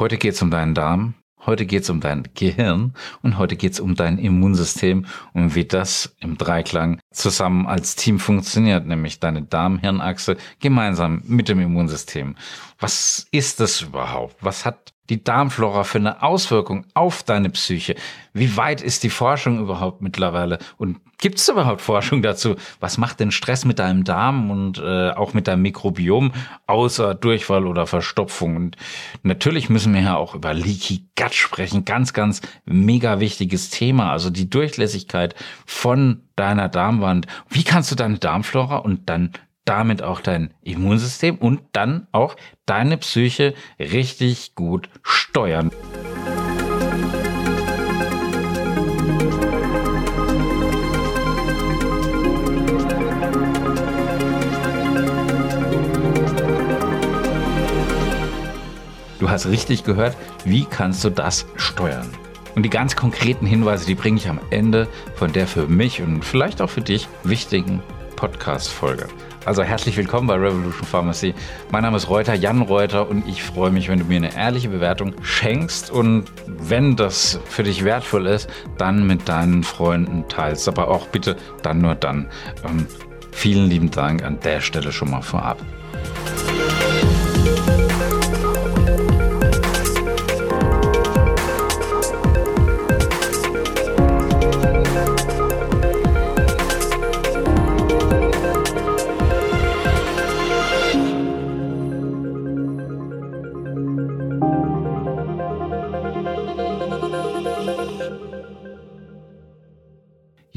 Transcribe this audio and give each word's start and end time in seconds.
Heute 0.00 0.16
geht 0.16 0.32
es 0.32 0.40
um 0.40 0.50
deinen 0.50 0.74
Darm, 0.74 1.12
heute 1.44 1.66
geht 1.66 1.82
es 1.82 1.90
um 1.90 2.00
dein 2.00 2.26
Gehirn 2.34 2.94
und 3.20 3.36
heute 3.36 3.54
geht 3.54 3.74
es 3.74 3.80
um 3.80 3.96
dein 3.96 4.16
Immunsystem 4.16 5.04
und 5.34 5.54
wie 5.54 5.66
das 5.66 6.16
im 6.20 6.38
Dreiklang 6.38 7.00
zusammen 7.12 7.66
als 7.66 7.96
Team 7.96 8.18
funktioniert, 8.18 8.86
nämlich 8.86 9.20
deine 9.20 9.42
Darm-Hirn-Achse 9.42 10.38
gemeinsam 10.58 11.20
mit 11.26 11.50
dem 11.50 11.60
Immunsystem. 11.60 12.34
Was 12.78 13.26
ist 13.30 13.60
das 13.60 13.82
überhaupt? 13.82 14.36
Was 14.40 14.64
hat 14.64 14.94
die 15.10 15.22
Darmflora 15.22 15.84
für 15.84 15.98
eine 15.98 16.22
Auswirkung 16.22 16.86
auf 16.94 17.22
deine 17.22 17.50
Psyche? 17.50 17.96
Wie 18.32 18.56
weit 18.56 18.80
ist 18.80 19.02
die 19.02 19.10
Forschung 19.10 19.58
überhaupt 19.58 20.00
mittlerweile? 20.00 20.58
Und 20.76 21.00
gibt 21.18 21.38
es 21.38 21.48
überhaupt 21.48 21.80
Forschung 21.80 22.22
dazu? 22.22 22.54
Was 22.78 22.96
macht 22.96 23.20
denn 23.20 23.32
Stress 23.32 23.64
mit 23.64 23.78
deinem 23.78 24.04
Darm 24.04 24.50
und 24.50 24.78
äh, 24.78 25.10
auch 25.10 25.34
mit 25.34 25.48
deinem 25.48 25.62
Mikrobiom 25.62 26.32
außer 26.66 27.14
Durchfall 27.14 27.66
oder 27.66 27.86
Verstopfung? 27.86 28.56
Und 28.56 28.76
natürlich 29.22 29.68
müssen 29.68 29.92
wir 29.92 30.00
ja 30.00 30.16
auch 30.16 30.34
über 30.34 30.54
Leaky 30.54 31.08
Gut 31.20 31.34
sprechen. 31.34 31.84
Ganz, 31.84 32.12
ganz 32.12 32.40
mega 32.64 33.20
wichtiges 33.20 33.70
Thema. 33.70 34.12
Also 34.12 34.30
die 34.30 34.48
Durchlässigkeit 34.48 35.34
von 35.66 36.22
deiner 36.36 36.68
Darmwand. 36.68 37.26
Wie 37.48 37.64
kannst 37.64 37.90
du 37.90 37.96
deine 37.96 38.18
Darmflora 38.18 38.76
und 38.76 39.08
dann 39.10 39.32
damit 39.64 40.02
auch 40.02 40.20
dein 40.20 40.54
Immunsystem 40.62 41.36
und 41.36 41.60
dann 41.72 42.06
auch 42.12 42.36
deine 42.66 42.96
Psyche 42.96 43.54
richtig 43.78 44.54
gut 44.54 44.88
steuern. 45.02 45.70
Du 59.20 59.28
hast 59.28 59.46
richtig 59.46 59.84
gehört, 59.84 60.16
wie 60.46 60.64
kannst 60.64 61.04
du 61.04 61.10
das 61.10 61.46
steuern? 61.56 62.08
Und 62.54 62.62
die 62.62 62.70
ganz 62.70 62.96
konkreten 62.96 63.46
Hinweise, 63.46 63.86
die 63.86 63.94
bringe 63.94 64.16
ich 64.16 64.28
am 64.28 64.40
Ende 64.50 64.88
von 65.14 65.32
der 65.32 65.46
für 65.46 65.66
mich 65.66 66.00
und 66.00 66.24
vielleicht 66.24 66.62
auch 66.62 66.70
für 66.70 66.80
dich 66.80 67.06
wichtigen 67.22 67.82
Podcast-Folge. 68.16 69.08
Also 69.46 69.62
herzlich 69.62 69.96
willkommen 69.96 70.26
bei 70.26 70.34
Revolution 70.34 70.86
Pharmacy. 70.86 71.34
Mein 71.70 71.82
Name 71.82 71.96
ist 71.96 72.10
Reuter, 72.10 72.34
Jan 72.34 72.60
Reuter 72.60 73.08
und 73.08 73.26
ich 73.26 73.42
freue 73.42 73.70
mich, 73.70 73.88
wenn 73.88 73.98
du 73.98 74.04
mir 74.04 74.16
eine 74.16 74.36
ehrliche 74.36 74.68
Bewertung 74.68 75.14
schenkst 75.22 75.90
und 75.90 76.26
wenn 76.46 76.94
das 76.94 77.40
für 77.46 77.62
dich 77.62 77.84
wertvoll 77.84 78.26
ist, 78.26 78.50
dann 78.76 79.06
mit 79.06 79.28
deinen 79.28 79.62
Freunden 79.64 80.28
teilst. 80.28 80.68
Aber 80.68 80.88
auch 80.88 81.06
bitte 81.06 81.36
dann 81.62 81.80
nur 81.80 81.94
dann. 81.94 82.28
Ähm, 82.64 82.86
vielen 83.32 83.70
lieben 83.70 83.90
Dank 83.90 84.22
an 84.22 84.38
der 84.40 84.60
Stelle 84.60 84.92
schon 84.92 85.10
mal 85.10 85.22
vorab. 85.22 85.58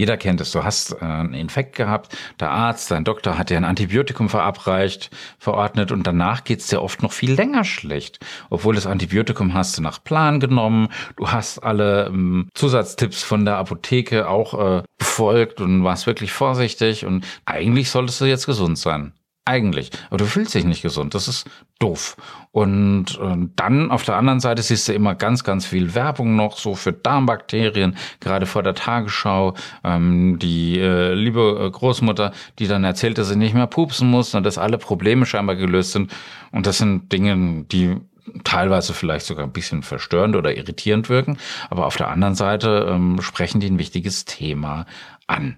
Jeder 0.04 0.18
kennt 0.18 0.42
es. 0.42 0.52
Du 0.52 0.66
hast 0.66 0.92
äh, 0.92 1.06
einen 1.06 1.34
Infekt 1.34 1.78
gehabt, 1.78 2.14
der 2.38 2.52
Arzt, 2.52 2.92
dein 2.92 3.06
Doktor 3.06 3.38
hat 3.38 3.50
dir 3.50 3.56
ein 3.56 3.64
Antibiotikum 3.64 4.28
verabreicht, 4.28 5.10
verordnet 5.40 5.94
und 5.94 6.06
danach 6.06 6.44
geht 6.44 6.60
es 6.60 6.68
dir 6.68 6.82
oft 6.82 7.02
noch 7.02 7.14
viel 7.14 7.32
länger 7.32 7.64
schlecht. 7.64 8.20
Obwohl 8.50 8.76
das 8.76 8.86
Antibiotikum 8.86 9.54
hast 9.54 9.78
du 9.78 9.82
nach 9.82 10.04
Plan 10.04 10.42
genommen, 10.42 10.90
du 11.16 11.32
hast 11.32 11.60
alle 11.60 12.08
ähm, 12.08 12.50
Zusatztipps 12.54 13.24
von 13.24 13.46
der 13.46 13.56
Apotheke 13.56 14.28
auch 14.28 14.80
äh, 14.80 14.84
befolgt 14.98 15.62
und 15.62 15.86
warst 15.86 16.06
wirklich 16.06 16.34
vorsichtig 16.34 17.06
und 17.06 17.26
eigentlich 17.46 17.90
solltest 17.90 18.20
du 18.20 18.26
jetzt 18.26 18.46
gesund 18.46 18.78
sein. 18.78 19.14
Eigentlich. 19.46 19.92
Aber 20.08 20.18
du 20.20 20.26
fühlst 20.26 20.54
dich 20.54 20.64
nicht 20.64 20.82
gesund. 20.82 21.16
Das 21.16 21.28
ist 21.28 21.50
doof. 21.78 22.16
Und 22.52 23.20
äh, 23.22 23.36
dann 23.58 23.92
auf 23.92 24.04
der 24.04 24.16
anderen 24.16 24.40
Seite 24.40 24.62
siehst 24.62 24.88
du 24.88 24.94
immer 24.94 25.16
ganz, 25.16 25.44
ganz 25.44 25.66
viel 25.66 25.94
Werbung 25.96 26.38
noch 26.38 26.58
so 26.58 26.76
für 26.76 26.94
Darmbakterien, 26.94 27.98
gerade 28.22 28.46
vor 28.46 28.64
der 28.64 28.74
Tagesschau. 28.74 29.56
Ähm, 29.84 30.40
die 30.40 30.80
äh, 30.80 31.14
liebe 31.14 31.60
äh, 31.62 31.70
Großmutter, 31.70 32.32
die 32.58 32.68
dann 32.68 32.86
erzählt, 32.86 33.18
dass 33.18 33.28
sie 33.28 33.36
nicht 33.36 33.54
mehr 33.54 33.68
pupsen 33.68 34.10
muss 34.10 34.34
und 34.34 34.44
dass 34.44 34.58
alle 34.58 34.78
Probleme 34.78 35.26
scheinbar 35.26 35.58
gelöst 35.58 35.92
sind. 35.92 36.14
Und 36.52 36.66
das 36.66 36.78
sind 36.78 37.12
Dinge, 37.12 37.66
die 37.66 37.98
teilweise 38.46 38.94
vielleicht 38.94 39.26
sogar 39.26 39.44
ein 39.44 39.52
bisschen 39.52 39.84
verstörend 39.84 40.38
oder 40.38 40.56
irritierend 40.56 41.10
wirken. 41.10 41.38
Aber 41.70 41.86
auf 41.86 41.98
der 41.98 42.08
anderen 42.08 42.36
Seite 42.36 42.88
ähm, 42.90 43.22
sprechen 43.22 43.60
die 43.60 43.68
ein 43.68 43.80
wichtiges 43.80 44.24
Thema 44.24 44.86
an. 45.28 45.58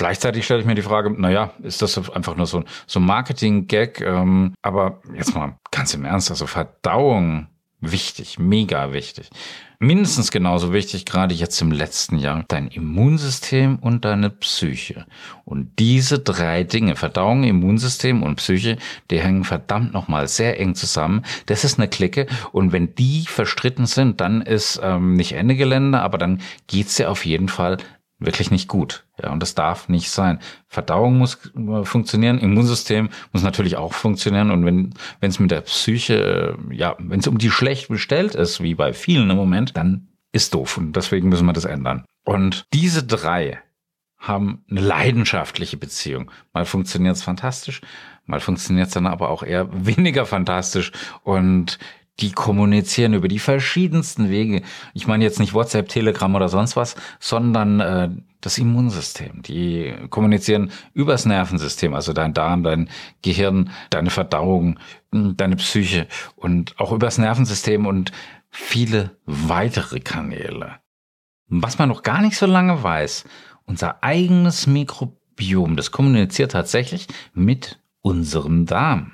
Gleichzeitig 0.00 0.46
stelle 0.46 0.60
ich 0.60 0.66
mir 0.66 0.74
die 0.74 0.80
Frage, 0.80 1.10
naja, 1.10 1.52
ist 1.62 1.82
das 1.82 2.10
einfach 2.10 2.34
nur 2.34 2.46
so, 2.46 2.64
so 2.86 3.00
ein 3.00 3.04
Marketing-Gag? 3.04 4.00
Ähm, 4.00 4.54
aber 4.62 5.02
jetzt 5.14 5.34
mal 5.34 5.58
ganz 5.70 5.92
im 5.92 6.06
Ernst, 6.06 6.30
also 6.30 6.46
Verdauung, 6.46 7.48
wichtig, 7.82 8.38
mega 8.38 8.94
wichtig. 8.94 9.28
Mindestens 9.78 10.30
genauso 10.30 10.72
wichtig, 10.72 11.04
gerade 11.04 11.34
jetzt 11.34 11.60
im 11.60 11.70
letzten 11.70 12.16
Jahr, 12.16 12.46
dein 12.48 12.68
Immunsystem 12.68 13.78
und 13.78 14.06
deine 14.06 14.30
Psyche. 14.30 15.04
Und 15.44 15.78
diese 15.78 16.18
drei 16.18 16.64
Dinge, 16.64 16.96
Verdauung, 16.96 17.44
Immunsystem 17.44 18.22
und 18.22 18.36
Psyche, 18.36 18.78
die 19.10 19.20
hängen 19.20 19.44
verdammt 19.44 19.92
nochmal 19.92 20.28
sehr 20.28 20.58
eng 20.58 20.74
zusammen. 20.74 21.26
Das 21.44 21.62
ist 21.62 21.78
eine 21.78 21.88
Clique. 21.88 22.26
Und 22.52 22.72
wenn 22.72 22.94
die 22.94 23.26
verstritten 23.26 23.84
sind, 23.84 24.22
dann 24.22 24.40
ist 24.40 24.80
ähm, 24.82 25.12
nicht 25.12 25.32
Ende 25.32 25.56
Gelände, 25.56 26.00
aber 26.00 26.16
dann 26.16 26.40
geht's 26.68 26.96
ja 26.96 27.10
auf 27.10 27.26
jeden 27.26 27.50
Fall 27.50 27.76
wirklich 28.20 28.50
nicht 28.50 28.68
gut. 28.68 29.04
Ja, 29.22 29.30
und 29.32 29.42
das 29.42 29.54
darf 29.54 29.88
nicht 29.88 30.10
sein. 30.10 30.38
Verdauung 30.66 31.18
muss 31.18 31.38
äh, 31.54 31.84
funktionieren, 31.84 32.38
Immunsystem 32.38 33.10
muss 33.32 33.42
natürlich 33.42 33.76
auch 33.76 33.92
funktionieren. 33.92 34.50
Und 34.50 34.64
wenn 34.64 34.94
wenn 35.20 35.30
es 35.30 35.38
mit 35.38 35.50
der 35.50 35.62
Psyche, 35.62 36.56
äh, 36.70 36.74
ja, 36.74 36.96
wenn 36.98 37.20
es 37.20 37.26
um 37.26 37.38
die 37.38 37.50
schlecht 37.50 37.88
bestellt 37.88 38.34
ist, 38.34 38.62
wie 38.62 38.74
bei 38.74 38.92
vielen 38.92 39.30
im 39.30 39.36
Moment, 39.36 39.76
dann 39.76 40.08
ist 40.32 40.54
doof. 40.54 40.78
Und 40.78 40.94
deswegen 40.94 41.28
müssen 41.28 41.46
wir 41.46 41.52
das 41.52 41.64
ändern. 41.64 42.04
Und 42.24 42.66
diese 42.72 43.04
drei 43.04 43.58
haben 44.18 44.64
eine 44.70 44.80
leidenschaftliche 44.80 45.76
Beziehung. 45.76 46.30
Mal 46.52 46.66
funktioniert 46.66 47.16
es 47.16 47.22
fantastisch, 47.22 47.80
mal 48.26 48.40
funktioniert 48.40 48.88
es 48.88 48.94
dann 48.94 49.06
aber 49.06 49.30
auch 49.30 49.42
eher 49.42 49.68
weniger 49.86 50.26
fantastisch. 50.26 50.92
Und 51.24 51.78
die 52.20 52.32
kommunizieren 52.32 53.14
über 53.14 53.28
die 53.28 53.38
verschiedensten 53.38 54.30
Wege. 54.30 54.62
Ich 54.94 55.06
meine 55.06 55.24
jetzt 55.24 55.40
nicht 55.40 55.54
WhatsApp, 55.54 55.88
Telegram 55.88 56.34
oder 56.34 56.48
sonst 56.48 56.76
was, 56.76 56.96
sondern 57.18 57.80
äh, 57.80 58.10
das 58.40 58.58
Immunsystem. 58.58 59.42
Die 59.42 59.94
kommunizieren 60.10 60.70
übers 60.92 61.26
Nervensystem, 61.26 61.94
also 61.94 62.12
dein 62.12 62.34
Darm, 62.34 62.62
dein 62.62 62.88
Gehirn, 63.22 63.70
deine 63.90 64.10
Verdauung, 64.10 64.78
deine 65.12 65.56
Psyche 65.56 66.06
und 66.36 66.78
auch 66.78 66.92
übers 66.92 67.18
Nervensystem 67.18 67.86
und 67.86 68.12
viele 68.50 69.16
weitere 69.26 70.00
Kanäle. 70.00 70.76
Was 71.48 71.78
man 71.78 71.88
noch 71.88 72.02
gar 72.02 72.20
nicht 72.20 72.36
so 72.36 72.46
lange 72.46 72.82
weiß, 72.82 73.24
unser 73.64 74.02
eigenes 74.02 74.66
Mikrobiom, 74.66 75.76
das 75.76 75.90
kommuniziert 75.90 76.52
tatsächlich 76.52 77.06
mit 77.34 77.80
unserem 78.02 78.66
Darm. 78.66 79.12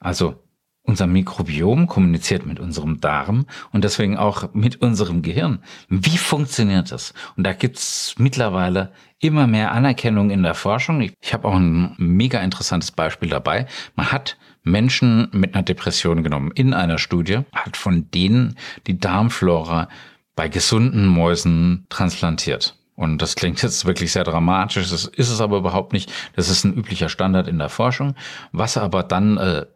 Also 0.00 0.41
unser 0.84 1.06
Mikrobiom 1.06 1.86
kommuniziert 1.86 2.44
mit 2.44 2.58
unserem 2.58 3.00
Darm 3.00 3.46
und 3.70 3.84
deswegen 3.84 4.16
auch 4.16 4.52
mit 4.52 4.82
unserem 4.82 5.22
Gehirn. 5.22 5.60
Wie 5.88 6.18
funktioniert 6.18 6.90
das? 6.90 7.14
Und 7.36 7.44
da 7.44 7.52
gibt's 7.52 8.16
mittlerweile 8.18 8.92
immer 9.20 9.46
mehr 9.46 9.72
Anerkennung 9.72 10.30
in 10.30 10.42
der 10.42 10.54
Forschung. 10.54 11.00
Ich, 11.00 11.14
ich 11.20 11.32
habe 11.32 11.46
auch 11.46 11.54
ein 11.54 11.94
mega 11.98 12.40
interessantes 12.40 12.90
Beispiel 12.90 13.28
dabei. 13.28 13.66
Man 13.94 14.10
hat 14.10 14.36
Menschen 14.64 15.28
mit 15.32 15.54
einer 15.54 15.62
Depression 15.62 16.22
genommen 16.24 16.50
in 16.52 16.74
einer 16.74 16.98
Studie, 16.98 17.40
hat 17.52 17.76
von 17.76 18.10
denen 18.10 18.56
die 18.86 18.98
Darmflora 18.98 19.88
bei 20.34 20.48
gesunden 20.48 21.06
Mäusen 21.06 21.86
transplantiert. 21.88 22.76
Und 22.94 23.22
das 23.22 23.36
klingt 23.36 23.62
jetzt 23.62 23.84
wirklich 23.86 24.12
sehr 24.12 24.24
dramatisch, 24.24 24.90
das 24.90 25.06
ist 25.06 25.30
es 25.30 25.40
aber 25.40 25.58
überhaupt 25.58 25.92
nicht. 25.92 26.12
Das 26.36 26.48
ist 26.48 26.64
ein 26.64 26.74
üblicher 26.74 27.08
Standard 27.08 27.48
in 27.48 27.58
der 27.58 27.68
Forschung. 27.68 28.14
Was 28.52 28.76
aber 28.76 29.02
dann 29.02 29.38
äh, 29.38 29.66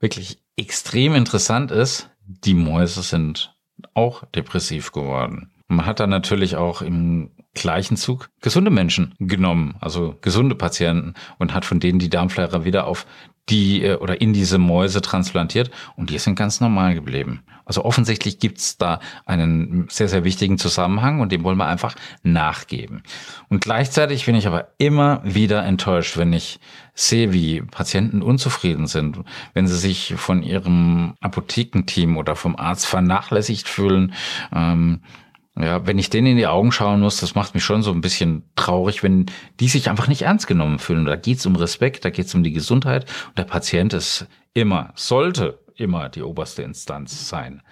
wirklich 0.00 0.38
extrem 0.56 1.14
interessant 1.14 1.70
ist, 1.70 2.10
die 2.26 2.54
Mäuse 2.54 3.02
sind 3.02 3.54
auch 3.94 4.24
depressiv 4.26 4.92
geworden. 4.92 5.52
Man 5.68 5.86
hat 5.86 6.00
dann 6.00 6.10
natürlich 6.10 6.56
auch 6.56 6.82
im 6.82 7.30
gleichen 7.54 7.96
Zug 7.96 8.28
gesunde 8.40 8.70
Menschen 8.70 9.14
genommen, 9.18 9.76
also 9.80 10.16
gesunde 10.20 10.54
Patienten 10.54 11.14
und 11.38 11.54
hat 11.54 11.64
von 11.64 11.80
denen 11.80 11.98
die 11.98 12.10
Darmflora 12.10 12.64
wieder 12.64 12.86
auf 12.86 13.06
die 13.48 13.82
äh, 13.82 13.96
oder 13.96 14.20
in 14.20 14.32
diese 14.32 14.58
Mäuse 14.58 15.00
transplantiert 15.00 15.70
und 15.96 16.10
die 16.10 16.18
sind 16.18 16.36
ganz 16.36 16.60
normal 16.60 16.94
geblieben. 16.94 17.42
Also 17.64 17.84
offensichtlich 17.84 18.38
gibt's 18.38 18.78
da 18.78 19.00
einen 19.24 19.88
sehr, 19.90 20.08
sehr 20.08 20.22
wichtigen 20.22 20.56
Zusammenhang 20.56 21.20
und 21.20 21.32
dem 21.32 21.42
wollen 21.42 21.58
wir 21.58 21.66
einfach 21.66 21.96
nachgeben. 22.22 23.02
Und 23.48 23.60
gleichzeitig 23.60 24.26
bin 24.26 24.36
ich 24.36 24.46
aber 24.46 24.68
immer 24.78 25.20
wieder 25.24 25.64
enttäuscht, 25.64 26.16
wenn 26.16 26.32
ich 26.32 26.60
sehe, 26.94 27.32
wie 27.32 27.62
Patienten 27.62 28.22
unzufrieden 28.22 28.86
sind, 28.86 29.18
wenn 29.52 29.66
sie 29.66 29.78
sich 29.78 30.14
von 30.16 30.44
ihrem 30.44 31.14
Apothekenteam 31.20 32.16
oder 32.16 32.36
vom 32.36 32.54
Arzt 32.56 32.86
vernachlässigt 32.86 33.68
fühlen. 33.68 34.14
Ähm, 34.54 35.00
ja, 35.58 35.86
wenn 35.86 35.98
ich 35.98 36.10
denen 36.10 36.26
in 36.26 36.36
die 36.36 36.46
Augen 36.46 36.70
schauen 36.70 37.00
muss, 37.00 37.18
das 37.18 37.34
macht 37.34 37.54
mich 37.54 37.64
schon 37.64 37.82
so 37.82 37.90
ein 37.90 38.02
bisschen 38.02 38.44
traurig, 38.56 39.02
wenn 39.02 39.26
die 39.58 39.68
sich 39.68 39.88
einfach 39.88 40.06
nicht 40.06 40.22
ernst 40.22 40.46
genommen 40.46 40.78
fühlen. 40.78 41.06
Da 41.06 41.16
geht's 41.16 41.46
um 41.46 41.56
Respekt, 41.56 42.04
da 42.04 42.10
geht's 42.10 42.34
um 42.34 42.42
die 42.42 42.52
Gesundheit 42.52 43.10
und 43.28 43.38
der 43.38 43.44
Patient 43.44 43.94
ist 43.94 44.26
immer, 44.52 44.92
sollte 44.96 45.58
immer 45.74 46.08
die 46.08 46.22
oberste 46.22 46.62
Instanz 46.62 47.28
sein. 47.28 47.62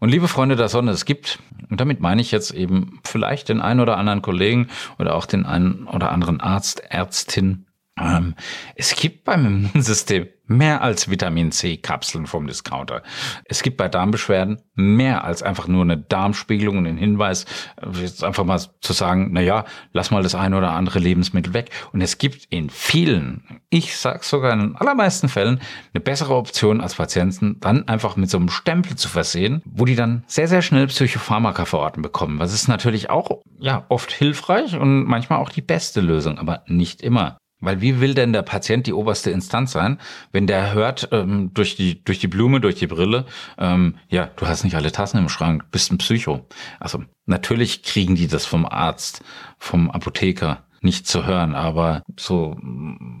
Und 0.00 0.10
liebe 0.10 0.28
Freunde 0.28 0.56
der 0.56 0.68
Sonne, 0.68 0.92
es 0.92 1.04
gibt, 1.04 1.40
und 1.68 1.80
damit 1.80 2.00
meine 2.00 2.20
ich 2.20 2.30
jetzt 2.30 2.52
eben 2.52 3.00
vielleicht 3.04 3.48
den 3.48 3.60
einen 3.60 3.80
oder 3.80 3.96
anderen 3.96 4.22
Kollegen 4.22 4.68
oder 4.98 5.14
auch 5.14 5.26
den 5.26 5.44
einen 5.44 5.86
oder 5.86 6.12
anderen 6.12 6.40
Arzt, 6.40 6.80
Ärztin, 6.88 7.66
ähm, 8.00 8.36
es 8.74 8.94
gibt 8.94 9.24
beim 9.24 9.44
Immunsystem 9.74 10.28
mehr 10.48 10.82
als 10.82 11.10
Vitamin 11.10 11.52
C-Kapseln 11.52 12.26
vom 12.26 12.46
Discounter. 12.46 13.02
Es 13.44 13.62
gibt 13.62 13.76
bei 13.76 13.88
Darmbeschwerden 13.88 14.60
mehr 14.74 15.24
als 15.24 15.42
einfach 15.42 15.68
nur 15.68 15.82
eine 15.82 15.98
Darmspiegelung 15.98 16.78
und 16.78 16.86
einen 16.86 16.98
Hinweis, 16.98 17.44
äh, 17.76 18.00
jetzt 18.00 18.24
einfach 18.24 18.44
mal 18.44 18.60
zu 18.80 18.92
sagen, 18.92 19.28
na 19.32 19.40
ja, 19.40 19.64
lass 19.92 20.10
mal 20.10 20.22
das 20.22 20.34
eine 20.34 20.56
oder 20.56 20.70
andere 20.70 20.98
Lebensmittel 20.98 21.54
weg. 21.54 21.70
Und 21.92 22.00
es 22.00 22.18
gibt 22.18 22.46
in 22.50 22.70
vielen, 22.70 23.60
ich 23.70 23.96
sag 23.96 24.24
sogar 24.24 24.52
in 24.52 24.60
den 24.60 24.76
allermeisten 24.76 25.28
Fällen, 25.28 25.60
eine 25.92 26.00
bessere 26.00 26.34
Option 26.34 26.80
als 26.80 26.94
Patienten, 26.94 27.58
dann 27.60 27.86
einfach 27.86 28.16
mit 28.16 28.30
so 28.30 28.38
einem 28.38 28.48
Stempel 28.48 28.96
zu 28.96 29.08
versehen, 29.08 29.62
wo 29.64 29.84
die 29.84 29.96
dann 29.96 30.24
sehr, 30.26 30.48
sehr 30.48 30.62
schnell 30.62 30.86
Psychopharmaka 30.86 31.64
verorten 31.64 32.02
bekommen. 32.02 32.38
Was 32.38 32.54
ist 32.54 32.68
natürlich 32.68 33.10
auch, 33.10 33.42
ja, 33.58 33.84
oft 33.88 34.12
hilfreich 34.12 34.76
und 34.76 35.04
manchmal 35.04 35.40
auch 35.40 35.50
die 35.50 35.62
beste 35.62 36.00
Lösung, 36.00 36.38
aber 36.38 36.62
nicht 36.66 37.02
immer. 37.02 37.38
Weil 37.60 37.80
wie 37.80 38.00
will 38.00 38.14
denn 38.14 38.32
der 38.32 38.42
Patient 38.42 38.86
die 38.86 38.92
oberste 38.92 39.30
Instanz 39.30 39.72
sein, 39.72 39.98
wenn 40.30 40.46
der 40.46 40.72
hört 40.72 41.08
ähm, 41.10 41.52
durch 41.54 41.74
die 41.74 42.04
durch 42.04 42.20
die 42.20 42.28
Blume, 42.28 42.60
durch 42.60 42.76
die 42.76 42.86
Brille, 42.86 43.26
ähm, 43.58 43.96
ja, 44.08 44.30
du 44.36 44.46
hast 44.46 44.64
nicht 44.64 44.76
alle 44.76 44.92
Tassen 44.92 45.18
im 45.18 45.28
Schrank, 45.28 45.64
bist 45.72 45.90
ein 45.90 45.98
Psycho. 45.98 46.46
Also 46.78 47.02
natürlich 47.26 47.82
kriegen 47.82 48.14
die 48.14 48.28
das 48.28 48.46
vom 48.46 48.64
Arzt, 48.64 49.24
vom 49.58 49.90
Apotheker 49.90 50.67
nicht 50.80 51.06
zu 51.06 51.26
hören, 51.26 51.54
aber 51.54 52.02
so 52.18 52.56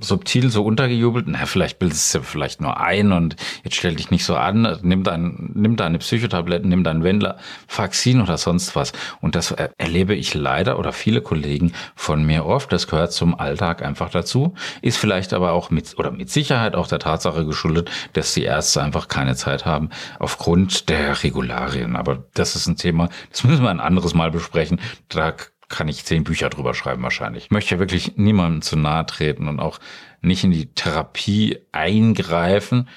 subtil, 0.00 0.50
so 0.50 0.64
untergejubelt, 0.64 1.26
na, 1.28 1.46
vielleicht 1.46 1.78
bildest 1.78 2.14
du 2.14 2.22
vielleicht 2.22 2.60
nur 2.60 2.78
ein 2.80 3.12
und 3.12 3.36
jetzt 3.64 3.76
stell 3.76 3.94
dich 3.94 4.10
nicht 4.10 4.24
so 4.24 4.36
an, 4.36 4.78
nimm 4.82 5.02
dein, 5.04 5.50
nimm 5.54 5.76
deine 5.76 5.98
Psychotabletten, 5.98 6.68
nimm 6.68 6.84
dein 6.84 7.02
Wendler, 7.02 7.38
Faxin 7.66 8.20
oder 8.20 8.38
sonst 8.38 8.76
was. 8.76 8.92
Und 9.20 9.34
das 9.34 9.52
erlebe 9.78 10.14
ich 10.14 10.34
leider 10.34 10.78
oder 10.78 10.92
viele 10.92 11.20
Kollegen 11.20 11.72
von 11.94 12.24
mir 12.24 12.46
oft. 12.46 12.72
Das 12.72 12.86
gehört 12.86 13.12
zum 13.12 13.38
Alltag 13.38 13.82
einfach 13.82 14.10
dazu. 14.10 14.54
Ist 14.82 14.98
vielleicht 14.98 15.32
aber 15.32 15.52
auch 15.52 15.70
mit, 15.70 15.98
oder 15.98 16.10
mit 16.10 16.30
Sicherheit 16.30 16.74
auch 16.74 16.86
der 16.86 16.98
Tatsache 16.98 17.44
geschuldet, 17.44 17.90
dass 18.12 18.34
die 18.34 18.44
Ärzte 18.44 18.82
einfach 18.82 19.08
keine 19.08 19.34
Zeit 19.36 19.66
haben 19.66 19.90
aufgrund 20.18 20.88
der 20.88 21.22
Regularien. 21.22 21.96
Aber 21.96 22.24
das 22.34 22.56
ist 22.56 22.66
ein 22.66 22.76
Thema, 22.76 23.08
das 23.30 23.44
müssen 23.44 23.62
wir 23.62 23.70
ein 23.70 23.80
anderes 23.80 24.14
Mal 24.14 24.30
besprechen. 24.30 24.80
Da 25.08 25.34
kann 25.68 25.88
ich 25.88 26.04
zehn 26.04 26.24
Bücher 26.24 26.48
drüber 26.48 26.74
schreiben 26.74 27.02
wahrscheinlich. 27.02 27.44
Ich 27.46 27.50
möchte 27.50 27.78
wirklich 27.78 28.16
niemandem 28.16 28.62
zu 28.62 28.76
nahe 28.76 29.06
treten 29.06 29.48
und 29.48 29.60
auch 29.60 29.78
nicht 30.20 30.44
in 30.44 30.50
die 30.50 30.72
Therapie 30.74 31.58
eingreifen. 31.72 32.88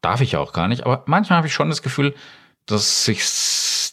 Darf 0.00 0.20
ich 0.20 0.36
auch 0.36 0.52
gar 0.52 0.68
nicht. 0.68 0.84
Aber 0.84 1.04
manchmal 1.06 1.38
habe 1.38 1.46
ich 1.46 1.54
schon 1.54 1.70
das 1.70 1.82
Gefühl, 1.82 2.14
dass 2.66 3.04
sich 3.04 3.22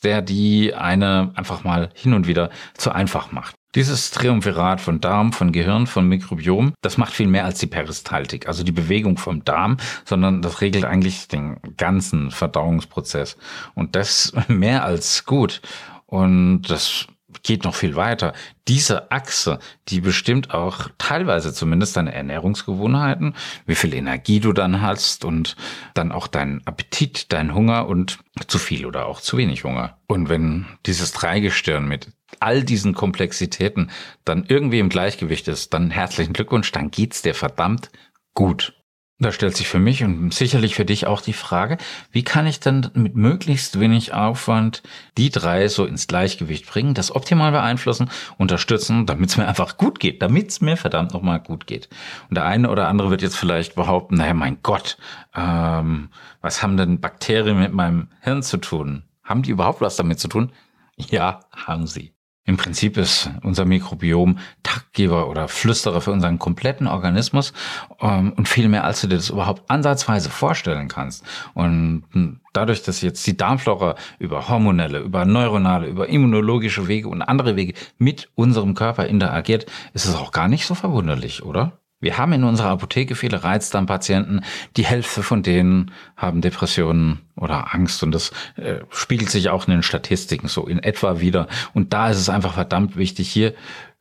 der 0.03 0.21
die 0.21 0.75
eine 0.75 1.31
einfach 1.35 1.63
mal 1.63 1.89
hin 1.95 2.13
und 2.13 2.27
wieder 2.27 2.51
zu 2.75 2.91
einfach 2.91 3.31
macht. 3.31 3.55
Dieses 3.73 4.11
Triumvirat 4.11 4.79
von 4.79 5.01
Darm, 5.01 5.33
von 5.33 5.51
Gehirn, 5.51 5.87
von 5.87 6.07
Mikrobiom, 6.07 6.73
das 6.81 6.97
macht 6.97 7.11
viel 7.11 7.27
mehr 7.27 7.43
als 7.43 7.59
die 7.59 7.67
Peristaltik, 7.67 8.47
also 8.47 8.63
die 8.63 8.71
Bewegung 8.71 9.17
vom 9.17 9.43
Darm, 9.43 9.77
sondern 10.05 10.41
das 10.41 10.61
regelt 10.61 10.85
eigentlich 10.85 11.27
den 11.27 11.57
ganzen 11.75 12.31
Verdauungsprozess. 12.31 13.35
Und 13.73 13.95
das 13.95 14.31
mehr 14.47 14.85
als 14.85 15.25
gut. 15.25 15.61
Und 16.05 16.63
das 16.63 17.07
geht 17.43 17.63
noch 17.63 17.75
viel 17.75 17.95
weiter. 17.95 18.33
Diese 18.67 19.11
Achse, 19.11 19.59
die 19.87 20.01
bestimmt 20.01 20.53
auch 20.53 20.89
teilweise 20.97 21.53
zumindest 21.53 21.97
deine 21.97 22.13
Ernährungsgewohnheiten, 22.13 23.35
wie 23.65 23.75
viel 23.75 23.93
Energie 23.93 24.39
du 24.39 24.53
dann 24.53 24.81
hast 24.81 25.25
und 25.25 25.55
dann 25.93 26.11
auch 26.11 26.27
deinen 26.27 26.65
Appetit, 26.65 27.31
dein 27.31 27.53
Hunger 27.53 27.87
und 27.87 28.19
zu 28.47 28.57
viel 28.57 28.85
oder 28.85 29.05
auch 29.05 29.21
zu 29.21 29.37
wenig 29.37 29.63
Hunger. 29.63 29.97
Und 30.07 30.29
wenn 30.29 30.65
dieses 30.85 31.11
Dreigestirn 31.13 31.87
mit 31.87 32.09
all 32.39 32.63
diesen 32.63 32.93
Komplexitäten 32.93 33.91
dann 34.23 34.45
irgendwie 34.47 34.79
im 34.79 34.89
Gleichgewicht 34.89 35.47
ist, 35.47 35.73
dann 35.73 35.89
herzlichen 35.89 36.33
Glückwunsch, 36.33 36.71
dann 36.71 36.91
geht's 36.91 37.21
dir 37.21 37.33
verdammt 37.33 37.89
gut. 38.33 38.74
Da 39.17 39.31
stellt 39.31 39.55
sich 39.55 39.69
für 39.69 39.79
mich 39.79 40.03
und 40.03 40.33
sicherlich 40.33 40.75
für 40.75 40.83
dich 40.83 41.07
auch 41.07 41.21
die 41.21 41.31
Frage, 41.31 41.77
wie 42.11 42.23
kann 42.23 42.45
ich 42.47 42.59
dann 42.59 42.91
mit 42.95 43.15
möglichst 43.15 43.79
wenig 43.79 44.13
Aufwand 44.13 44.83
die 45.17 45.29
drei 45.29 45.69
so 45.69 45.85
ins 45.85 46.07
Gleichgewicht 46.07 46.65
bringen, 46.69 46.93
das 46.93 47.15
optimal 47.15 47.53
beeinflussen, 47.53 48.09
unterstützen, 48.37 49.05
damit 49.05 49.29
es 49.29 49.37
mir 49.37 49.47
einfach 49.47 49.77
gut 49.77 50.01
geht, 50.01 50.21
damit 50.21 50.49
es 50.49 50.59
mir 50.59 50.75
verdammt 50.75 51.13
nochmal 51.13 51.39
gut 51.39 51.65
geht. 51.65 51.87
Und 52.29 52.35
der 52.35 52.43
eine 52.43 52.69
oder 52.69 52.89
andere 52.89 53.09
wird 53.09 53.21
jetzt 53.21 53.37
vielleicht 53.37 53.75
behaupten, 53.75 54.15
naja, 54.15 54.33
mein 54.33 54.57
Gott, 54.63 54.97
ähm, 55.33 56.09
was 56.41 56.61
haben 56.61 56.75
denn 56.75 56.99
Bakterien 56.99 57.57
mit 57.57 57.71
meinem 57.71 58.09
Hirn 58.19 58.43
zu 58.43 58.57
tun? 58.57 59.03
Haben 59.23 59.43
die 59.43 59.51
überhaupt 59.51 59.79
was 59.79 59.95
damit 59.95 60.19
zu 60.19 60.27
tun? 60.27 60.51
Ja, 60.97 61.39
haben 61.55 61.87
sie. 61.87 62.14
Im 62.47 62.57
Prinzip 62.57 62.97
ist 62.97 63.31
unser 63.41 63.65
Mikrobiom 63.65 64.37
Taktgeber 64.61 65.29
oder 65.29 65.47
Flüsterer 65.47 65.99
für 65.99 66.11
unseren 66.11 66.37
kompletten 66.37 66.85
Organismus 66.85 67.53
ähm, 67.99 68.33
und 68.33 68.47
viel 68.47 68.69
mehr, 68.69 68.83
als 68.83 69.01
du 69.01 69.07
dir 69.07 69.15
das 69.15 69.31
überhaupt 69.31 69.63
ansatzweise 69.67 70.29
vorstellen 70.29 70.87
kannst. 70.87 71.25
Und 71.55 72.03
hm, 72.11 72.41
dadurch, 72.53 72.83
dass 72.83 73.01
jetzt 73.01 73.25
die 73.25 73.35
Darmflora 73.35 73.95
über 74.19 74.47
hormonelle, 74.47 74.99
über 74.99 75.25
neuronale, 75.25 75.87
über 75.87 76.07
immunologische 76.07 76.87
Wege 76.87 77.09
und 77.09 77.23
andere 77.23 77.55
Wege 77.55 77.73
mit 77.97 78.29
unserem 78.35 78.75
Körper 78.75 79.07
interagiert, 79.07 79.65
ist 79.93 80.05
es 80.05 80.15
auch 80.15 80.31
gar 80.31 80.47
nicht 80.47 80.67
so 80.67 80.75
verwunderlich, 80.75 81.43
oder? 81.43 81.79
Wir 82.01 82.17
haben 82.17 82.33
in 82.33 82.43
unserer 82.43 82.69
Apotheke 82.69 83.15
viele 83.15 83.43
Reizdarmpatienten. 83.43 84.43
Die 84.75 84.85
Hälfte 84.85 85.23
von 85.23 85.43
denen 85.43 85.91
haben 86.17 86.41
Depressionen 86.41 87.21
oder 87.37 87.73
Angst 87.73 88.03
und 88.03 88.11
das 88.11 88.31
äh, 88.57 88.79
spiegelt 88.89 89.29
sich 89.29 89.49
auch 89.49 89.67
in 89.67 89.71
den 89.71 89.83
Statistiken 89.83 90.47
so 90.47 90.67
in 90.67 90.79
etwa 90.79 91.19
wieder. 91.21 91.47
Und 91.73 91.93
da 91.93 92.09
ist 92.09 92.17
es 92.17 92.29
einfach 92.29 92.53
verdammt 92.53 92.97
wichtig, 92.97 93.29
hier 93.29 93.53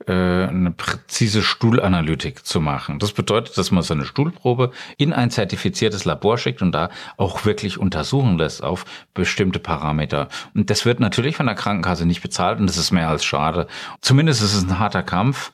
äh, 0.06 0.12
eine 0.12 0.72
präzise 0.72 1.42
Stuhlanalytik 1.42 2.44
zu 2.44 2.60
machen. 2.60 2.98
Das 2.98 3.12
bedeutet, 3.12 3.56
dass 3.56 3.70
man 3.70 3.82
so 3.82 3.94
eine 3.94 4.04
Stuhlprobe 4.04 4.72
in 4.98 5.12
ein 5.12 5.30
zertifiziertes 5.30 6.04
Labor 6.04 6.36
schickt 6.36 6.62
und 6.62 6.72
da 6.72 6.90
auch 7.16 7.44
wirklich 7.44 7.78
untersuchen 7.78 8.38
lässt 8.38 8.62
auf 8.62 8.84
bestimmte 9.14 9.60
Parameter. 9.60 10.28
Und 10.54 10.68
das 10.68 10.84
wird 10.84 10.98
natürlich 11.00 11.36
von 11.36 11.46
der 11.46 11.54
Krankenkasse 11.54 12.06
nicht 12.06 12.22
bezahlt 12.22 12.58
und 12.58 12.66
das 12.66 12.76
ist 12.76 12.90
mehr 12.90 13.08
als 13.08 13.24
schade. 13.24 13.68
Zumindest 14.00 14.42
ist 14.42 14.54
es 14.54 14.64
ein 14.64 14.78
harter 14.78 15.04
Kampf. 15.04 15.52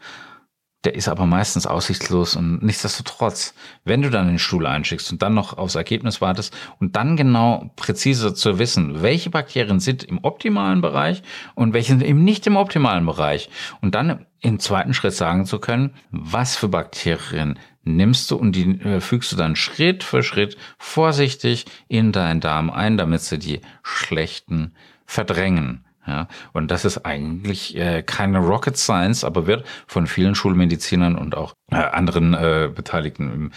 Der 0.84 0.94
ist 0.94 1.08
aber 1.08 1.26
meistens 1.26 1.66
aussichtslos 1.66 2.36
und 2.36 2.62
nichtsdestotrotz, 2.62 3.54
wenn 3.84 4.00
du 4.00 4.08
dann 4.08 4.28
den 4.28 4.38
Stuhl 4.38 4.66
einschickst 4.66 5.12
und 5.12 5.20
dann 5.20 5.34
noch 5.34 5.58
aufs 5.58 5.74
Ergebnis 5.74 6.22
wartest 6.22 6.56
und 6.78 6.96
dann 6.96 7.18
genau 7.18 7.70
präzise 7.76 8.32
zu 8.32 8.58
wissen, 8.58 9.02
welche 9.02 9.28
Bakterien 9.28 9.78
sind 9.78 10.04
im 10.04 10.24
optimalen 10.24 10.80
Bereich 10.80 11.22
und 11.54 11.74
welche 11.74 11.88
sind 11.88 12.02
eben 12.02 12.24
nicht 12.24 12.46
im 12.46 12.56
optimalen 12.56 13.04
Bereich 13.04 13.50
und 13.82 13.94
dann 13.94 14.24
im 14.40 14.58
zweiten 14.58 14.94
Schritt 14.94 15.12
sagen 15.12 15.44
zu 15.44 15.58
können, 15.58 15.92
was 16.10 16.56
für 16.56 16.68
Bakterien 16.68 17.58
nimmst 17.82 18.30
du 18.30 18.36
und 18.36 18.52
die 18.52 18.80
äh, 18.80 19.00
fügst 19.00 19.32
du 19.32 19.36
dann 19.36 19.56
Schritt 19.56 20.02
für 20.02 20.22
Schritt 20.22 20.56
vorsichtig 20.78 21.66
in 21.88 22.12
deinen 22.12 22.40
Darm 22.40 22.70
ein, 22.70 22.96
damit 22.96 23.20
sie 23.20 23.38
die 23.38 23.60
schlechten 23.82 24.74
verdrängen. 25.04 25.84
Ja, 26.06 26.28
und 26.52 26.70
das 26.70 26.84
ist 26.84 27.04
eigentlich 27.04 27.76
äh, 27.76 28.02
keine 28.02 28.38
Rocket 28.38 28.76
Science, 28.76 29.22
aber 29.22 29.46
wird 29.46 29.66
von 29.86 30.06
vielen 30.06 30.34
Schulmedizinern 30.34 31.16
und 31.16 31.36
auch 31.36 31.52
äh, 31.70 31.76
anderen 31.76 32.34
äh, 32.34 32.70
Beteiligten 32.74 33.32
im 33.32 33.50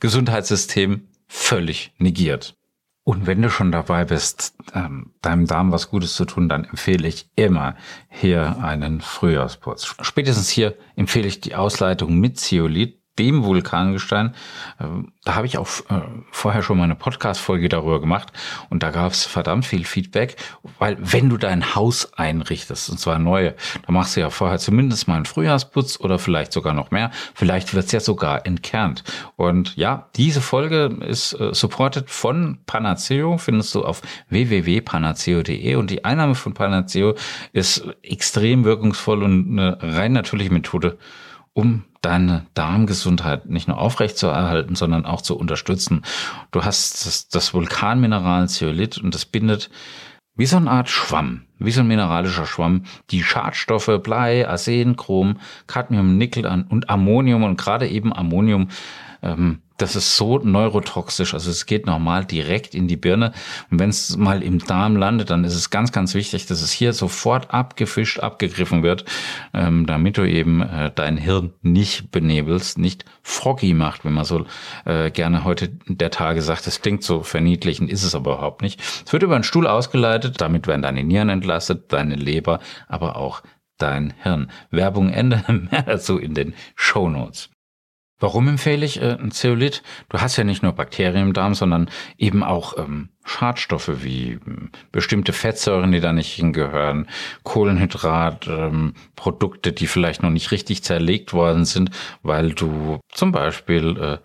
Gesundheitssystem 0.00 1.08
völlig 1.26 1.94
negiert. 1.98 2.54
Und 3.08 3.26
wenn 3.26 3.40
du 3.40 3.50
schon 3.50 3.70
dabei 3.70 4.04
bist, 4.04 4.54
ähm, 4.74 5.12
deinem 5.22 5.46
Darm 5.46 5.70
was 5.70 5.90
Gutes 5.90 6.14
zu 6.14 6.24
tun, 6.24 6.48
dann 6.48 6.64
empfehle 6.64 7.06
ich 7.06 7.30
immer 7.36 7.76
hier 8.08 8.58
einen 8.62 9.00
Frühjahrsputz. 9.00 9.94
Spätestens 10.02 10.48
hier 10.48 10.74
empfehle 10.96 11.28
ich 11.28 11.40
die 11.40 11.54
Ausleitung 11.54 12.18
mit 12.18 12.38
Zeolit 12.38 13.00
dem 13.18 13.44
Vulkangestein. 13.44 14.34
Ähm, 14.80 15.12
da 15.24 15.34
habe 15.34 15.46
ich 15.46 15.58
auch 15.58 15.68
äh, 15.88 16.00
vorher 16.30 16.62
schon 16.62 16.78
mal 16.78 16.84
eine 16.84 16.94
Podcast-Folge 16.94 17.68
darüber 17.68 18.00
gemacht 18.00 18.32
und 18.70 18.82
da 18.82 18.90
gab 18.90 19.12
es 19.12 19.24
verdammt 19.24 19.66
viel 19.66 19.84
Feedback, 19.84 20.36
weil 20.78 20.96
wenn 21.00 21.28
du 21.28 21.36
dein 21.36 21.74
Haus 21.74 22.12
einrichtest, 22.14 22.90
und 22.90 22.98
zwar 22.98 23.18
neue, 23.18 23.54
da 23.86 23.92
machst 23.92 24.16
du 24.16 24.20
ja 24.20 24.30
vorher 24.30 24.58
zumindest 24.58 25.08
mal 25.08 25.16
einen 25.16 25.24
Frühjahrsputz 25.24 25.98
oder 26.00 26.18
vielleicht 26.18 26.52
sogar 26.52 26.74
noch 26.74 26.90
mehr, 26.90 27.10
vielleicht 27.34 27.74
wird 27.74 27.86
es 27.86 27.92
ja 27.92 28.00
sogar 28.00 28.46
entkernt. 28.46 29.04
Und 29.36 29.76
ja, 29.76 30.08
diese 30.16 30.40
Folge 30.40 30.96
ist 31.06 31.32
äh, 31.34 31.52
supported 31.54 32.10
von 32.10 32.58
Panaceo, 32.66 33.38
findest 33.38 33.74
du 33.74 33.84
auf 33.84 34.02
www.panaceo.de 34.28 35.74
und 35.74 35.90
die 35.90 36.04
Einnahme 36.04 36.34
von 36.34 36.54
Panaceo 36.54 37.14
ist 37.52 37.84
extrem 38.02 38.64
wirkungsvoll 38.64 39.22
und 39.22 39.58
eine 39.58 39.78
rein 39.80 40.12
natürliche 40.12 40.52
Methode, 40.52 40.98
um 41.52 41.84
deine 42.06 42.46
Darmgesundheit 42.54 43.46
nicht 43.46 43.66
nur 43.66 43.78
aufrechtzuerhalten, 43.78 44.76
sondern 44.76 45.04
auch 45.04 45.22
zu 45.22 45.36
unterstützen. 45.36 46.02
Du 46.52 46.64
hast 46.64 47.04
das, 47.04 47.28
das 47.28 47.52
Vulkanmineral 47.52 48.48
Zeolit 48.48 48.98
und 48.98 49.12
das 49.12 49.26
bindet 49.26 49.70
wie 50.36 50.46
so 50.46 50.56
eine 50.56 50.70
Art 50.70 50.88
Schwamm, 50.88 51.46
wie 51.58 51.72
so 51.72 51.80
ein 51.80 51.88
mineralischer 51.88 52.46
Schwamm, 52.46 52.84
die 53.10 53.24
Schadstoffe 53.24 53.90
Blei, 54.04 54.46
Arsen, 54.46 54.94
Chrom, 54.94 55.38
Cadmium, 55.66 56.16
Nickel 56.16 56.46
und 56.46 56.88
Ammonium 56.88 57.42
und 57.42 57.56
gerade 57.56 57.88
eben 57.88 58.14
Ammonium 58.14 58.68
ähm, 59.22 59.62
das 59.76 59.96
ist 59.96 60.16
so 60.16 60.38
neurotoxisch. 60.38 61.34
Also 61.34 61.50
es 61.50 61.66
geht 61.66 61.86
normal 61.86 62.24
direkt 62.24 62.74
in 62.74 62.88
die 62.88 62.96
Birne. 62.96 63.32
Und 63.70 63.78
wenn 63.78 63.90
es 63.90 64.16
mal 64.16 64.42
im 64.42 64.58
Darm 64.58 64.96
landet, 64.96 65.30
dann 65.30 65.44
ist 65.44 65.54
es 65.54 65.70
ganz, 65.70 65.92
ganz 65.92 66.14
wichtig, 66.14 66.46
dass 66.46 66.62
es 66.62 66.72
hier 66.72 66.92
sofort 66.92 67.52
abgefischt, 67.52 68.20
abgegriffen 68.20 68.82
wird, 68.82 69.04
ähm, 69.52 69.86
damit 69.86 70.16
du 70.16 70.24
eben 70.24 70.62
äh, 70.62 70.90
dein 70.94 71.16
Hirn 71.16 71.52
nicht 71.62 72.10
benebelst, 72.10 72.78
nicht 72.78 73.04
froggy 73.22 73.74
macht, 73.74 74.04
wenn 74.04 74.14
man 74.14 74.24
so 74.24 74.46
äh, 74.84 75.10
gerne 75.10 75.44
heute 75.44 75.68
der 75.86 76.10
Tage 76.10 76.42
sagt. 76.42 76.66
Das 76.66 76.80
klingt 76.80 77.02
so 77.02 77.22
verniedlichend, 77.22 77.90
ist 77.90 78.02
es 78.02 78.14
aber 78.14 78.34
überhaupt 78.34 78.62
nicht. 78.62 78.80
Es 79.04 79.12
wird 79.12 79.22
über 79.22 79.34
einen 79.34 79.44
Stuhl 79.44 79.66
ausgeleitet, 79.66 80.40
damit 80.40 80.66
werden 80.66 80.82
deine 80.82 81.04
Nieren 81.04 81.28
entlastet, 81.28 81.92
deine 81.92 82.16
Leber, 82.16 82.60
aber 82.88 83.16
auch 83.16 83.42
dein 83.78 84.14
Hirn. 84.22 84.50
Werbung 84.70 85.10
Ende, 85.10 85.44
mehr 85.70 85.82
dazu 85.82 86.18
in 86.18 86.34
den 86.34 86.54
Show 86.74 87.08
Notes. 87.08 87.50
Warum 88.18 88.48
empfehle 88.48 88.86
ich 88.86 89.00
äh, 89.00 89.16
ein 89.20 89.30
Zeolit? 89.30 89.82
Du 90.08 90.18
hast 90.18 90.36
ja 90.36 90.44
nicht 90.44 90.62
nur 90.62 90.72
Bakterien 90.72 91.28
im 91.28 91.32
Darm, 91.34 91.54
sondern 91.54 91.90
eben 92.16 92.42
auch 92.42 92.78
ähm, 92.78 93.10
Schadstoffe 93.24 94.02
wie 94.02 94.38
ähm, 94.46 94.70
bestimmte 94.90 95.34
Fettsäuren, 95.34 95.92
die 95.92 96.00
da 96.00 96.12
nicht 96.12 96.32
hingehören, 96.32 97.08
Kohlenhydrat, 97.42 98.46
ähm, 98.48 98.94
Produkte, 99.16 99.72
die 99.72 99.86
vielleicht 99.86 100.22
noch 100.22 100.30
nicht 100.30 100.50
richtig 100.50 100.82
zerlegt 100.82 101.34
worden 101.34 101.66
sind, 101.66 101.90
weil 102.22 102.52
du 102.52 103.00
zum 103.12 103.32
Beispiel 103.32 103.96
äh, 103.98 104.18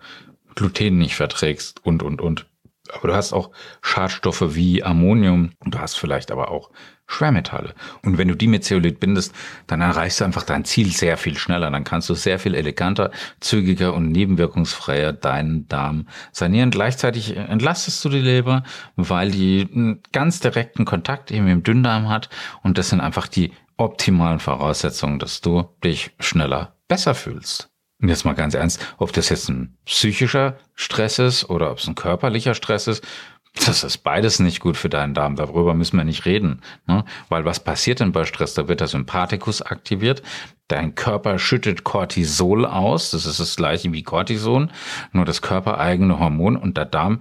Gluten 0.54 0.98
nicht 0.98 1.14
verträgst 1.14 1.84
und, 1.84 2.02
und, 2.02 2.20
und. 2.22 2.46
Aber 2.92 3.08
du 3.08 3.14
hast 3.14 3.32
auch 3.32 3.50
Schadstoffe 3.82 4.54
wie 4.54 4.82
Ammonium. 4.82 5.52
Du 5.64 5.78
hast 5.78 5.98
vielleicht 5.98 6.30
aber 6.30 6.50
auch 6.50 6.70
Schwermetalle. 7.06 7.74
Und 8.02 8.18
wenn 8.18 8.28
du 8.28 8.34
die 8.34 8.46
mit 8.46 8.64
Zeolit 8.64 9.00
bindest, 9.00 9.34
dann 9.66 9.80
erreichst 9.80 10.20
du 10.20 10.24
einfach 10.24 10.44
dein 10.44 10.64
Ziel 10.64 10.92
sehr 10.92 11.16
viel 11.16 11.36
schneller. 11.36 11.70
Dann 11.70 11.84
kannst 11.84 12.08
du 12.08 12.14
sehr 12.14 12.38
viel 12.38 12.54
eleganter, 12.54 13.10
zügiger 13.40 13.94
und 13.94 14.10
nebenwirkungsfreier 14.10 15.12
deinen 15.12 15.68
Darm 15.68 16.06
sanieren. 16.32 16.70
Gleichzeitig 16.70 17.36
entlastest 17.36 18.04
du 18.04 18.08
die 18.08 18.20
Leber, 18.20 18.62
weil 18.96 19.30
die 19.30 19.68
einen 19.72 20.02
ganz 20.12 20.40
direkten 20.40 20.84
Kontakt 20.84 21.30
eben 21.30 21.48
im 21.48 21.62
Dünndarm 21.62 22.08
hat. 22.08 22.30
Und 22.62 22.78
das 22.78 22.88
sind 22.88 23.00
einfach 23.00 23.28
die 23.28 23.52
optimalen 23.76 24.38
Voraussetzungen, 24.38 25.18
dass 25.18 25.40
du 25.40 25.68
dich 25.82 26.12
schneller 26.18 26.76
besser 26.88 27.14
fühlst. 27.14 27.68
Und 28.00 28.08
jetzt 28.08 28.24
mal 28.24 28.34
ganz 28.34 28.54
ernst, 28.54 28.84
ob 28.98 29.12
das 29.12 29.28
jetzt 29.28 29.48
ein 29.48 29.76
psychischer 29.86 30.58
Stress 30.74 31.20
ist 31.20 31.48
oder 31.48 31.70
ob 31.70 31.78
es 31.78 31.86
ein 31.86 31.94
körperlicher 31.94 32.54
Stress 32.54 32.88
ist, 32.88 33.06
das 33.54 33.84
ist 33.84 33.98
beides 33.98 34.40
nicht 34.40 34.60
gut 34.60 34.76
für 34.76 34.88
deinen 34.88 35.14
Darm. 35.14 35.36
Darüber 35.36 35.74
müssen 35.74 35.96
wir 35.96 36.04
nicht 36.04 36.24
reden. 36.24 36.62
Ne? 36.86 37.04
Weil 37.28 37.44
was 37.44 37.60
passiert 37.60 38.00
denn 38.00 38.12
bei 38.12 38.24
Stress? 38.24 38.54
Da 38.54 38.66
wird 38.66 38.80
der 38.80 38.88
Sympathikus 38.88 39.60
aktiviert. 39.60 40.22
Dein 40.68 40.94
Körper 40.94 41.38
schüttet 41.38 41.84
Cortisol 41.84 42.64
aus. 42.64 43.10
Das 43.10 43.26
ist 43.26 43.40
das 43.40 43.56
gleiche 43.56 43.92
wie 43.92 44.02
Cortison, 44.02 44.70
nur 45.12 45.26
das 45.26 45.42
körpereigene 45.42 46.18
Hormon. 46.18 46.56
Und 46.56 46.78
der 46.78 46.86
Darm 46.86 47.20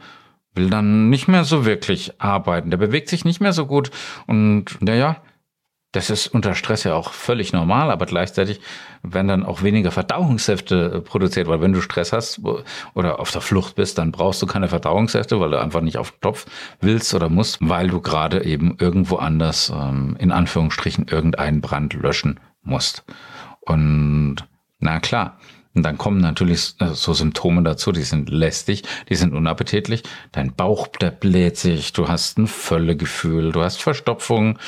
will 0.56 0.70
dann 0.70 1.10
nicht 1.10 1.28
mehr 1.28 1.44
so 1.44 1.66
wirklich 1.66 2.22
arbeiten. 2.22 2.70
Der 2.70 2.78
bewegt 2.78 3.10
sich 3.10 3.26
nicht 3.26 3.42
mehr 3.42 3.54
so 3.54 3.66
gut. 3.66 3.92
Und 4.26 4.78
naja, 4.80 5.18
das 5.92 6.10
ist 6.10 6.28
unter 6.28 6.56
Stress 6.56 6.84
ja 6.86 6.96
auch 6.96 7.12
völlig 7.12 7.52
normal, 7.52 7.92
aber 7.92 8.06
gleichzeitig 8.06 8.62
werden 9.04 9.28
dann 9.28 9.46
auch 9.46 9.62
weniger 9.62 9.92
Verdauungssäfte 9.92 10.94
äh, 10.96 11.02
produziert, 11.02 11.48
weil 11.48 11.62
wenn 11.62 11.74
du 11.74 11.82
Stress 11.82 12.14
hast 12.14 12.42
oder 12.94 13.20
auf 13.20 13.32
der 13.32 13.42
Flucht 13.42 13.76
bist, 13.76 13.98
dann 13.98 14.12
brauchst 14.12 14.42
du 14.42 14.46
keine 14.46 14.70
Verdauungssäfte, 14.70 15.40
weil 15.40 15.52
du 15.52 15.60
einfach 15.60 15.82
nicht 15.82 15.98
auf 15.98 16.12
den 16.12 16.22
Topf 16.22 16.46
willst 16.80 17.14
oder 17.14 17.30
musst, 17.30 17.58
weil 17.62 17.90
du 17.90 18.00
gerade 18.00 18.46
eben 18.46 18.78
irgendwo 18.80 19.18
anders 19.18 19.72
ähm, 19.76 20.16
in 20.20 20.32
Anführungsstrichen 20.32 21.08
irgendeinen 21.08 21.62
Brand 21.62 21.94
löschen 21.94 22.40
musst. 22.64 23.04
Und 23.62 24.38
na 24.80 25.00
klar, 25.00 25.38
und 25.74 25.84
dann 25.84 25.98
kommen 25.98 26.20
natürlich 26.20 26.76
äh, 26.80 26.90
so 26.90 27.14
Symptome 27.14 27.64
dazu, 27.64 27.92
die 27.92 28.04
sind 28.04 28.30
lästig, 28.30 28.84
die 29.10 29.16
sind 29.16 29.34
unappetitlich. 29.34 30.04
Dein 30.32 30.54
Bauch, 30.54 30.88
der 30.88 31.12
bläht 31.12 31.58
sich, 31.58 31.94
du 31.94 32.08
hast 32.08 32.38
ein 32.38 32.48
Völlegefühl, 32.48 33.52
du 33.52 33.62
hast 33.62 33.82
Verstopfung, 33.82 34.60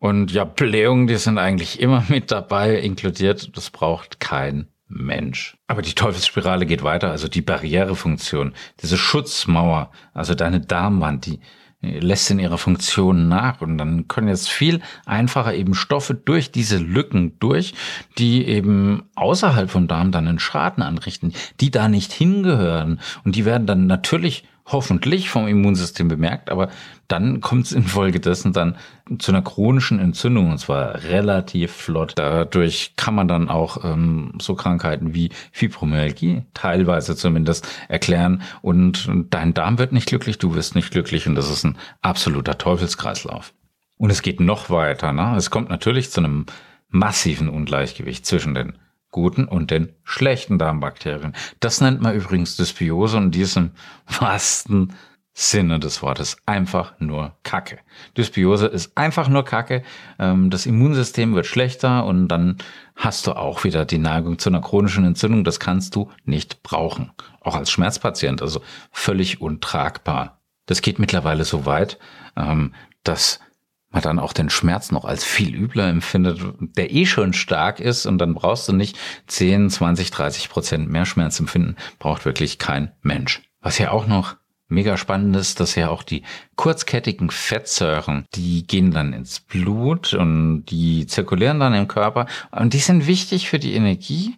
und 0.00 0.32
ja, 0.32 0.44
Blähungen, 0.44 1.06
die 1.06 1.16
sind 1.16 1.38
eigentlich 1.38 1.78
immer 1.78 2.04
mit 2.08 2.32
dabei, 2.32 2.76
inkludiert. 2.76 3.56
Das 3.56 3.70
braucht 3.70 4.18
kein 4.18 4.66
Mensch. 4.88 5.56
Aber 5.68 5.82
die 5.82 5.94
Teufelsspirale 5.94 6.66
geht 6.66 6.82
weiter, 6.82 7.10
also 7.12 7.28
die 7.28 7.42
Barrierefunktion, 7.42 8.54
diese 8.82 8.96
Schutzmauer, 8.96 9.92
also 10.12 10.34
deine 10.34 10.60
Darmwand, 10.60 11.26
die 11.26 11.40
lässt 11.82 12.30
in 12.30 12.38
ihrer 12.38 12.58
Funktion 12.58 13.28
nach 13.28 13.60
und 13.62 13.78
dann 13.78 14.06
können 14.06 14.28
jetzt 14.28 14.50
viel 14.50 14.80
einfacher 15.06 15.54
eben 15.54 15.74
Stoffe 15.74 16.14
durch 16.14 16.50
diese 16.50 16.76
Lücken 16.76 17.38
durch, 17.38 17.72
die 18.18 18.46
eben 18.46 19.04
außerhalb 19.14 19.70
vom 19.70 19.88
Darm 19.88 20.12
dann 20.12 20.28
einen 20.28 20.38
Schaden 20.38 20.82
anrichten, 20.82 21.32
die 21.60 21.70
da 21.70 21.88
nicht 21.88 22.12
hingehören 22.12 23.00
und 23.24 23.34
die 23.34 23.46
werden 23.46 23.66
dann 23.66 23.86
natürlich 23.86 24.44
hoffentlich 24.66 25.30
vom 25.30 25.48
Immunsystem 25.48 26.08
bemerkt, 26.08 26.50
aber 26.50 26.68
dann 27.08 27.40
kommt 27.40 27.66
es 27.66 27.72
infolgedessen 27.72 28.52
dann 28.52 28.76
zu 29.18 29.32
einer 29.32 29.42
chronischen 29.42 29.98
Entzündung 29.98 30.50
und 30.50 30.58
zwar 30.58 31.02
relativ 31.02 31.72
flott. 31.72 32.12
Dadurch 32.16 32.94
kann 32.96 33.14
man 33.14 33.28
dann 33.28 33.48
auch 33.48 33.84
ähm, 33.84 34.34
so 34.40 34.54
Krankheiten 34.54 35.14
wie 35.14 35.30
Fibromyalgie 35.52 36.42
teilweise 36.54 37.16
zumindest 37.16 37.66
erklären 37.88 38.42
und 38.62 39.10
dein 39.30 39.54
Darm 39.54 39.78
wird 39.78 39.92
nicht 39.92 40.08
glücklich, 40.08 40.38
du 40.38 40.54
wirst 40.54 40.74
nicht 40.74 40.90
glücklich 40.90 41.26
und 41.26 41.34
das 41.34 41.50
ist 41.50 41.64
ein 41.64 41.76
absoluter 42.02 42.58
Teufelskreislauf. 42.58 43.52
Und 43.96 44.10
es 44.10 44.22
geht 44.22 44.40
noch 44.40 44.70
weiter. 44.70 45.12
Ne? 45.12 45.34
Es 45.36 45.50
kommt 45.50 45.68
natürlich 45.68 46.10
zu 46.10 46.20
einem 46.20 46.46
massiven 46.88 47.48
Ungleichgewicht 47.48 48.24
zwischen 48.24 48.54
den 48.54 48.74
guten 49.10 49.44
und 49.46 49.70
den 49.70 49.92
schlechten 50.04 50.58
Darmbakterien. 50.58 51.34
Das 51.60 51.80
nennt 51.80 52.00
man 52.00 52.14
übrigens 52.14 52.56
Dysbiose 52.56 53.16
und 53.16 53.34
die 53.34 53.46
wahrsten 54.20 54.94
Sinne 55.32 55.78
des 55.78 56.02
Wortes 56.02 56.36
einfach 56.44 56.94
nur 56.98 57.36
Kacke. 57.44 57.78
Dysbiose 58.16 58.66
ist 58.66 58.96
einfach 58.96 59.28
nur 59.28 59.44
Kacke. 59.44 59.82
Ähm, 60.18 60.50
das 60.50 60.66
Immunsystem 60.66 61.34
wird 61.34 61.46
schlechter 61.46 62.04
und 62.04 62.28
dann 62.28 62.58
hast 62.96 63.26
du 63.26 63.32
auch 63.32 63.64
wieder 63.64 63.84
die 63.84 63.98
Neigung 63.98 64.38
zu 64.38 64.50
einer 64.50 64.60
chronischen 64.60 65.04
Entzündung. 65.04 65.44
Das 65.44 65.60
kannst 65.60 65.94
du 65.94 66.10
nicht 66.24 66.62
brauchen. 66.62 67.12
Auch 67.40 67.54
als 67.54 67.70
Schmerzpatient, 67.70 68.42
also 68.42 68.60
völlig 68.90 69.40
untragbar. 69.40 70.40
Das 70.66 70.82
geht 70.82 70.98
mittlerweile 70.98 71.44
so 71.44 71.64
weit, 71.64 71.98
ähm, 72.36 72.74
dass 73.02 73.40
man 73.90 74.02
dann 74.02 74.18
auch 74.18 74.32
den 74.32 74.50
Schmerz 74.50 74.92
noch 74.92 75.04
als 75.04 75.24
viel 75.24 75.54
übler 75.54 75.88
empfindet, 75.88 76.40
der 76.76 76.92
eh 76.92 77.06
schon 77.06 77.32
stark 77.32 77.80
ist 77.80 78.06
und 78.06 78.18
dann 78.18 78.34
brauchst 78.34 78.68
du 78.68 78.72
nicht 78.72 78.96
10, 79.26 79.70
20, 79.70 80.10
30 80.10 80.48
Prozent 80.48 80.88
mehr 80.88 81.06
Schmerz 81.06 81.40
empfinden, 81.40 81.76
braucht 81.98 82.24
wirklich 82.24 82.58
kein 82.58 82.92
Mensch. 83.02 83.42
Was 83.60 83.78
ja 83.78 83.90
auch 83.90 84.06
noch 84.06 84.36
mega 84.68 84.96
spannend 84.96 85.36
ist, 85.36 85.58
dass 85.60 85.74
ja 85.74 85.88
auch 85.88 86.04
die 86.04 86.22
kurzkettigen 86.54 87.30
Fettsäuren, 87.30 88.24
die 88.34 88.66
gehen 88.66 88.92
dann 88.92 89.12
ins 89.12 89.40
Blut 89.40 90.14
und 90.14 90.66
die 90.66 91.06
zirkulieren 91.06 91.58
dann 91.58 91.74
im 91.74 91.88
Körper 91.88 92.26
und 92.52 92.72
die 92.72 92.78
sind 92.78 93.06
wichtig 93.08 93.48
für 93.48 93.58
die 93.58 93.74
Energie 93.74 94.36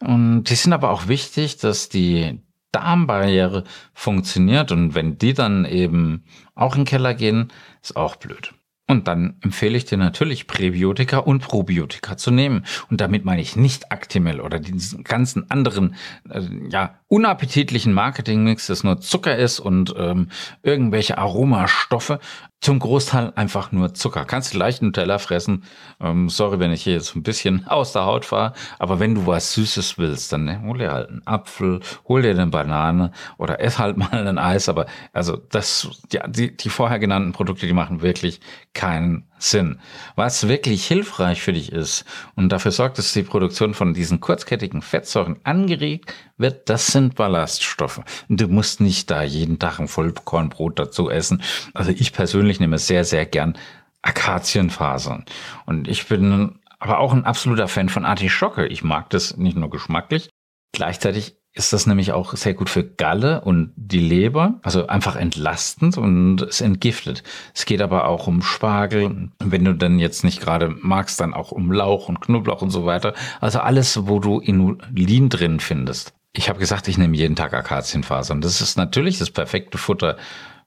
und 0.00 0.44
die 0.44 0.54
sind 0.54 0.72
aber 0.72 0.90
auch 0.90 1.08
wichtig, 1.08 1.56
dass 1.58 1.88
die 1.88 2.40
Darmbarriere 2.70 3.64
funktioniert 3.92 4.72
und 4.72 4.94
wenn 4.94 5.18
die 5.18 5.34
dann 5.34 5.64
eben 5.64 6.24
auch 6.54 6.74
in 6.74 6.82
den 6.82 6.86
Keller 6.86 7.14
gehen, 7.14 7.52
ist 7.82 7.96
auch 7.96 8.16
blöd. 8.16 8.54
Und 8.88 9.06
dann 9.06 9.36
empfehle 9.42 9.76
ich 9.76 9.84
dir 9.84 9.96
natürlich 9.96 10.46
Präbiotika 10.46 11.18
und 11.18 11.40
Probiotika 11.40 12.16
zu 12.16 12.30
nehmen. 12.30 12.64
Und 12.90 13.00
damit 13.00 13.24
meine 13.24 13.40
ich 13.40 13.54
nicht 13.54 13.92
Actimel 13.92 14.40
oder 14.40 14.58
diesen 14.58 15.04
ganzen 15.04 15.50
anderen, 15.50 15.94
äh, 16.28 16.42
ja, 16.68 16.98
unappetitlichen 17.08 17.92
Marketingmix, 17.92 18.66
das 18.66 18.82
nur 18.82 19.00
Zucker 19.00 19.36
ist 19.36 19.60
und 19.60 19.94
ähm, 19.96 20.28
irgendwelche 20.62 21.16
Aromastoffe. 21.16 22.18
Zum 22.62 22.78
Großteil 22.78 23.32
einfach 23.34 23.72
nur 23.72 23.92
Zucker. 23.92 24.24
Kannst 24.24 24.54
du 24.54 24.58
leicht 24.58 24.82
Nutella 24.82 25.18
fressen. 25.18 25.64
Ähm, 26.00 26.28
sorry, 26.28 26.60
wenn 26.60 26.72
ich 26.72 26.84
hier 26.84 26.94
jetzt 26.94 27.14
ein 27.16 27.24
bisschen 27.24 27.66
aus 27.66 27.92
der 27.92 28.06
Haut 28.06 28.24
fahre, 28.24 28.54
aber 28.78 29.00
wenn 29.00 29.16
du 29.16 29.26
was 29.26 29.52
Süßes 29.52 29.98
willst, 29.98 30.32
dann 30.32 30.62
hol 30.62 30.78
dir 30.78 30.92
halt 30.92 31.10
einen 31.10 31.26
Apfel, 31.26 31.80
hol 32.06 32.22
dir 32.22 32.30
eine 32.30 32.46
Banane 32.46 33.10
oder 33.36 33.60
ess 33.60 33.78
halt 33.78 33.96
mal 33.98 34.26
ein 34.26 34.38
Eis. 34.38 34.68
Aber 34.68 34.86
also 35.12 35.36
das, 35.36 35.88
ja, 36.12 36.26
die, 36.28 36.56
die 36.56 36.68
vorher 36.68 37.00
genannten 37.00 37.32
Produkte, 37.32 37.66
die 37.66 37.72
machen 37.72 38.00
wirklich 38.00 38.40
keinen 38.74 39.26
Sinn. 39.42 39.80
Was 40.16 40.48
wirklich 40.48 40.86
hilfreich 40.86 41.42
für 41.42 41.52
dich 41.52 41.72
ist 41.72 42.04
und 42.36 42.50
dafür 42.50 42.70
sorgt, 42.70 42.98
dass 42.98 43.12
die 43.12 43.22
Produktion 43.22 43.74
von 43.74 43.94
diesen 43.94 44.20
kurzkettigen 44.20 44.82
Fettsäuren 44.82 45.40
angeregt 45.44 46.12
wird, 46.36 46.68
das 46.68 46.86
sind 46.88 47.14
Ballaststoffe. 47.14 48.00
Du 48.28 48.48
musst 48.48 48.80
nicht 48.80 49.10
da 49.10 49.22
jeden 49.22 49.58
Tag 49.58 49.78
ein 49.80 49.88
Vollkornbrot 49.88 50.78
dazu 50.78 51.10
essen. 51.10 51.42
Also 51.74 51.90
ich 51.90 52.12
persönlich 52.12 52.60
nehme 52.60 52.78
sehr, 52.78 53.04
sehr 53.04 53.26
gern 53.26 53.58
Akazienfasern. 54.02 55.24
Und 55.66 55.88
ich 55.88 56.06
bin 56.08 56.58
aber 56.78 56.98
auch 56.98 57.12
ein 57.12 57.24
absoluter 57.24 57.68
Fan 57.68 57.88
von 57.88 58.04
Artischocke. 58.04 58.66
Ich 58.66 58.82
mag 58.82 59.10
das 59.10 59.36
nicht 59.36 59.56
nur 59.56 59.70
geschmacklich, 59.70 60.30
gleichzeitig 60.72 61.36
ist 61.54 61.72
das 61.72 61.86
nämlich 61.86 62.12
auch 62.12 62.34
sehr 62.34 62.54
gut 62.54 62.70
für 62.70 62.82
Galle 62.82 63.42
und 63.42 63.72
die 63.76 63.98
Leber, 63.98 64.58
also 64.62 64.86
einfach 64.86 65.16
entlastend 65.16 65.98
und 65.98 66.40
es 66.40 66.62
entgiftet. 66.62 67.22
Es 67.54 67.66
geht 67.66 67.82
aber 67.82 68.08
auch 68.08 68.26
um 68.26 68.40
Spargel, 68.40 69.28
wenn 69.38 69.64
du 69.64 69.74
dann 69.74 69.98
jetzt 69.98 70.24
nicht 70.24 70.40
gerade 70.40 70.74
magst, 70.80 71.20
dann 71.20 71.34
auch 71.34 71.52
um 71.52 71.70
Lauch 71.70 72.08
und 72.08 72.20
Knoblauch 72.20 72.62
und 72.62 72.70
so 72.70 72.86
weiter. 72.86 73.12
Also 73.40 73.60
alles, 73.60 74.06
wo 74.06 74.18
du 74.18 74.40
Inulin 74.40 75.28
drin 75.28 75.60
findest. 75.60 76.14
Ich 76.34 76.48
habe 76.48 76.58
gesagt, 76.58 76.88
ich 76.88 76.96
nehme 76.96 77.16
jeden 77.16 77.36
Tag 77.36 77.52
Akazienfasern. 77.52 78.40
Das 78.40 78.62
ist 78.62 78.78
natürlich 78.78 79.18
das 79.18 79.30
perfekte 79.30 79.76
Futter 79.76 80.16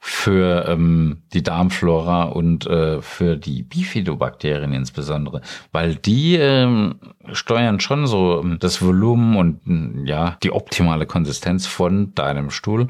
für 0.07 0.67
ähm, 0.67 1.23
die 1.33 1.41
Darmflora 1.41 2.25
und 2.25 2.67
äh, 2.67 3.01
für 3.01 3.37
die 3.37 3.63
Bifidobakterien 3.63 4.71
insbesondere, 4.71 5.41
weil 5.71 5.95
die 5.95 6.35
ähm, 6.35 6.99
steuern 7.31 7.79
schon 7.79 8.05
so 8.05 8.39
ähm, 8.39 8.59
das 8.59 8.83
Volumen 8.83 9.35
und 9.35 9.65
mm, 9.65 10.05
ja 10.05 10.37
die 10.43 10.51
optimale 10.51 11.07
Konsistenz 11.07 11.65
von 11.65 12.13
deinem 12.13 12.51
Stuhl. 12.51 12.89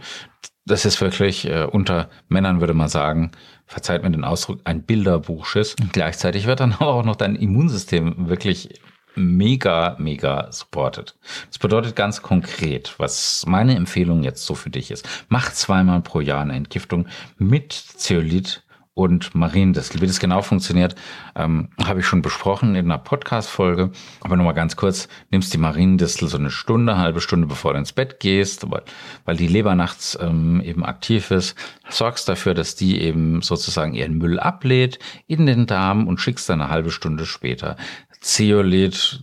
Das 0.65 0.84
ist 0.84 1.00
wirklich 1.00 1.48
äh, 1.50 1.63
unter 1.63 2.10
Männern 2.27 2.60
würde 2.60 2.74
man 2.74 2.89
sagen, 2.89 3.31
verzeiht 3.65 4.03
mir 4.03 4.12
den 4.12 4.25
Ausdruck, 4.25 4.60
ein 4.65 4.84
Bilderbuchschiss. 4.84 5.77
Gleichzeitig 5.93 6.48
wird 6.48 6.60
dann 6.60 6.74
aber 6.74 6.88
auch 6.95 7.05
noch 7.05 7.15
dein 7.15 7.38
Immunsystem 7.38 8.27
wirklich 8.27 8.81
mega, 9.15 9.95
mega 10.00 10.51
supported. 10.51 11.15
Das 11.48 11.60
bedeutet 11.60 11.95
ganz 11.95 12.22
konkret, 12.22 12.95
was 12.98 13.45
meine 13.48 13.75
Empfehlung 13.75 14.24
jetzt 14.24 14.45
so 14.45 14.55
für 14.55 14.69
dich 14.69 14.91
ist. 14.91 15.07
Mach 15.29 15.51
zweimal 15.51 16.01
pro 16.01 16.22
Jahr 16.22 16.41
eine 16.41 16.53
Entgiftung 16.53 17.07
mit 17.38 17.74
Zeolit 17.74 18.63
und 18.95 19.35
Mariendistel. 19.35 20.01
Wie 20.01 20.07
das 20.07 20.19
genau 20.19 20.41
funktioniert, 20.41 20.95
ähm, 21.35 21.69
habe 21.83 21.99
ich 21.99 22.07
schon 22.07 22.21
besprochen 22.21 22.75
in 22.75 22.85
einer 22.85 22.97
Podcast-Folge. 22.97 23.91
Aber 24.21 24.37
nochmal 24.37 24.53
ganz 24.53 24.77
kurz, 24.77 25.09
nimmst 25.29 25.53
die 25.53 25.57
Mariendistel 25.57 26.27
so 26.29 26.37
eine 26.37 26.49
Stunde, 26.49 26.97
halbe 26.97 27.21
Stunde, 27.21 27.45
bevor 27.45 27.73
du 27.73 27.79
ins 27.79 27.91
Bett 27.91 28.19
gehst, 28.19 28.71
weil, 28.71 28.83
weil 29.25 29.35
die 29.35 29.47
Leber 29.47 29.75
nachts 29.75 30.17
ähm, 30.19 30.61
eben 30.61 30.85
aktiv 30.85 31.29
ist, 31.29 31.55
sorgst 31.89 32.27
dafür, 32.29 32.53
dass 32.53 32.75
die 32.75 32.99
eben 33.01 33.41
sozusagen 33.41 33.93
ihren 33.93 34.17
Müll 34.17 34.39
ablädt 34.39 34.97
in 35.27 35.45
den 35.45 35.67
Darm 35.67 36.07
und 36.07 36.19
schickst 36.19 36.49
dann 36.49 36.61
eine 36.61 36.71
halbe 36.71 36.89
Stunde 36.89 37.25
später 37.25 37.75
Zeolit, 38.21 39.21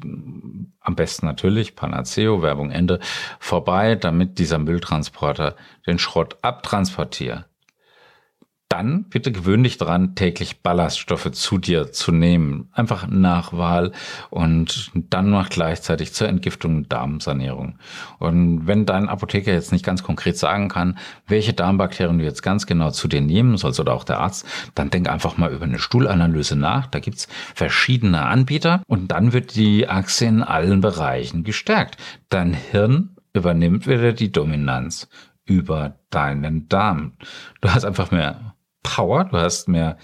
am 0.81 0.95
besten 0.95 1.27
natürlich, 1.27 1.75
Panaceo, 1.75 2.41
Werbung 2.41 2.71
Ende, 2.71 3.01
vorbei, 3.41 3.97
damit 3.97 4.39
dieser 4.39 4.59
Mülltransporter 4.59 5.57
den 5.87 5.99
Schrott 5.99 6.37
abtransportiert 6.43 7.47
dann 8.73 9.05
bitte 9.05 9.33
gewöhn 9.33 9.63
dich 9.63 9.77
dran, 9.77 10.15
täglich 10.15 10.63
Ballaststoffe 10.63 11.31
zu 11.33 11.59
dir 11.59 11.93
zu 11.93 12.11
nehmen. 12.11 12.71
Einfach 12.73 13.07
nach 13.07 13.53
Wahl 13.53 13.93
und 14.31 14.91
dann 14.95 15.29
noch 15.29 15.51
gleichzeitig 15.51 16.15
zur 16.15 16.29
Entgiftung 16.29 16.77
und 16.77 16.93
Darmsanierung. 16.93 17.79
Und 18.19 18.67
wenn 18.67 18.87
dein 18.87 19.11
Apotheker 19.11 19.53
jetzt 19.53 19.73
nicht 19.73 19.85
ganz 19.85 20.03
konkret 20.03 20.39
sagen 20.39 20.69
kann, 20.71 20.97
welche 21.27 21.53
Darmbakterien 21.53 22.19
du 22.19 22.25
jetzt 22.25 22.43
ganz 22.43 22.65
genau 22.65 22.91
zu 22.91 23.09
dir 23.09 23.21
nehmen 23.21 23.59
sollst 23.59 23.79
oder 23.79 23.93
auch 23.93 24.05
der 24.05 24.21
Arzt, 24.21 24.47
dann 24.75 24.89
denk 24.89 25.07
einfach 25.07 25.37
mal 25.37 25.53
über 25.53 25.65
eine 25.65 25.79
Stuhlanalyse 25.79 26.57
nach. 26.57 26.87
Da 26.87 26.99
gibt's 26.99 27.29
verschiedene 27.55 28.23
Anbieter 28.23 28.83
und 28.87 29.09
dann 29.09 29.35
wird 29.35 29.55
die 29.55 29.87
Achse 29.87 30.25
in 30.25 30.43
allen 30.43 30.81
Bereichen 30.81 31.45
gestärkt. 31.45 31.99
Dein 32.31 32.55
Hirn 32.55 33.17
übernimmt 33.35 33.87
wieder 33.87 34.15
die 34.15 34.33
Dominanz 34.33 35.09
über 35.45 35.99
deinen 36.09 36.71
Darm. 36.71 37.13
Du 37.61 37.69
hast 37.69 37.85
einfach 37.85 38.11
mehr 38.11 38.55
Power, 38.83 39.25
du 39.25 39.39
hast 39.39 39.69
mehr 39.69 39.97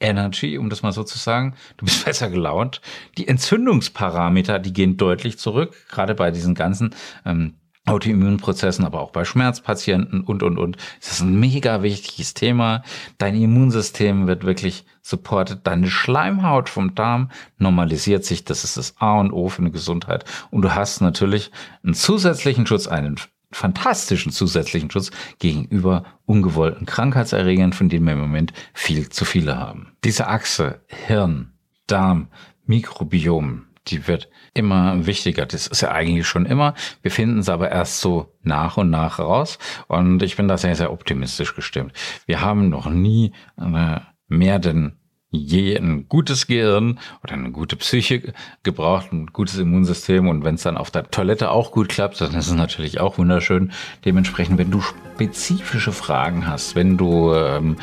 Energy, 0.00 0.58
um 0.58 0.70
das 0.70 0.82
mal 0.82 0.92
so 0.92 1.04
zu 1.04 1.18
sagen. 1.18 1.54
Du 1.76 1.84
bist 1.84 2.04
besser 2.04 2.30
gelaunt. 2.30 2.80
Die 3.18 3.28
Entzündungsparameter, 3.28 4.58
die 4.58 4.72
gehen 4.72 4.96
deutlich 4.96 5.38
zurück, 5.38 5.74
gerade 5.88 6.14
bei 6.14 6.30
diesen 6.30 6.54
ganzen 6.54 6.94
ähm, 7.24 7.54
Autoimmunprozessen, 7.86 8.84
aber 8.84 9.00
auch 9.00 9.10
bei 9.10 9.26
Schmerzpatienten 9.26 10.22
und, 10.22 10.42
und, 10.42 10.58
und. 10.58 10.78
Das 11.00 11.12
ist 11.12 11.20
ein 11.20 11.38
mega 11.38 11.82
wichtiges 11.82 12.32
Thema. 12.32 12.82
Dein 13.18 13.34
Immunsystem 13.40 14.26
wird 14.26 14.44
wirklich 14.44 14.86
supportet. 15.02 15.66
Deine 15.66 15.90
Schleimhaut 15.90 16.70
vom 16.70 16.94
Darm 16.94 17.30
normalisiert 17.58 18.24
sich. 18.24 18.44
Das 18.44 18.64
ist 18.64 18.78
das 18.78 18.94
A 18.98 19.20
und 19.20 19.32
O 19.32 19.50
für 19.50 19.60
eine 19.60 19.70
Gesundheit. 19.70 20.24
Und 20.50 20.62
du 20.62 20.74
hast 20.74 21.02
natürlich 21.02 21.50
einen 21.82 21.92
zusätzlichen 21.92 22.66
Schutz, 22.66 22.86
einen 22.86 23.20
fantastischen 23.54 24.32
zusätzlichen 24.32 24.90
Schutz 24.90 25.10
gegenüber 25.38 26.04
ungewollten 26.26 26.86
Krankheitserregern, 26.86 27.72
von 27.72 27.88
denen 27.88 28.06
wir 28.06 28.12
im 28.14 28.20
Moment 28.20 28.52
viel 28.72 29.08
zu 29.08 29.24
viele 29.24 29.56
haben. 29.56 29.92
Diese 30.04 30.26
Achse 30.26 30.82
Hirn, 30.88 31.52
Darm, 31.86 32.28
Mikrobiom, 32.66 33.66
die 33.88 34.06
wird 34.06 34.30
immer 34.54 35.06
wichtiger. 35.06 35.46
Das 35.46 35.66
ist 35.66 35.82
ja 35.82 35.90
eigentlich 35.92 36.26
schon 36.26 36.46
immer. 36.46 36.74
Wir 37.02 37.10
finden 37.10 37.40
es 37.40 37.48
aber 37.48 37.70
erst 37.70 38.00
so 38.00 38.34
nach 38.42 38.76
und 38.76 38.90
nach 38.90 39.18
raus. 39.18 39.58
Und 39.88 40.22
ich 40.22 40.36
bin 40.36 40.48
da 40.48 40.56
sehr, 40.56 40.74
sehr 40.74 40.92
optimistisch 40.92 41.54
gestimmt. 41.54 41.92
Wir 42.26 42.40
haben 42.40 42.70
noch 42.70 42.88
nie 42.88 43.32
äh, 43.58 44.00
mehr 44.28 44.58
denn 44.58 44.96
je 45.34 45.76
ein 45.76 46.08
gutes 46.08 46.46
Gehirn 46.46 46.98
oder 47.22 47.34
eine 47.34 47.50
gute 47.50 47.76
Psyche 47.76 48.32
gebraucht, 48.62 49.12
ein 49.12 49.26
gutes 49.26 49.58
Immunsystem 49.58 50.28
und 50.28 50.44
wenn 50.44 50.54
es 50.54 50.62
dann 50.62 50.76
auf 50.76 50.90
der 50.90 51.10
Toilette 51.10 51.50
auch 51.50 51.72
gut 51.72 51.88
klappt, 51.88 52.20
dann 52.20 52.34
ist 52.34 52.46
es 52.46 52.54
natürlich 52.54 53.00
auch 53.00 53.18
wunderschön. 53.18 53.72
Dementsprechend, 54.04 54.58
wenn 54.58 54.70
du 54.70 54.80
spezifische 54.80 55.92
Fragen 55.92 56.46
hast, 56.46 56.74
wenn 56.74 56.96
du 56.96 57.34
ähm, 57.34 57.76